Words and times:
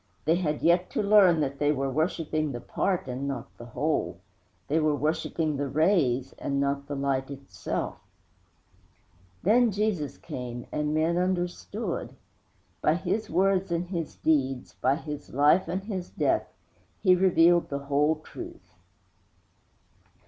They 0.25 0.37
had 0.37 0.63
yet 0.63 0.89
to 0.93 1.03
learn 1.03 1.41
that 1.41 1.59
they 1.59 1.71
were 1.71 1.91
worshiping 1.91 2.53
the 2.53 2.59
part 2.59 3.07
and 3.07 3.27
not 3.27 3.55
the 3.59 3.67
whole; 3.67 4.17
they 4.67 4.79
were 4.79 4.95
worshiping 4.95 5.57
the 5.57 5.67
rays 5.67 6.33
and 6.39 6.59
not 6.59 6.87
the 6.87 6.95
Light 6.95 7.29
Itself. 7.29 7.99
Then 9.43 9.69
Jesus 9.71 10.17
came, 10.17 10.65
and 10.71 10.91
men 10.95 11.17
understood. 11.19 12.15
By 12.81 12.95
His 12.95 13.29
words 13.29 13.71
and 13.71 13.89
His 13.89 14.15
deeds, 14.15 14.73
by 14.81 14.95
His 14.95 15.35
life 15.35 15.67
and 15.67 15.83
His 15.83 16.09
death, 16.09 16.51
He 17.03 17.13
revealed 17.13 17.69
the 17.69 17.77
whole 17.85 18.15
truth. 18.23 18.73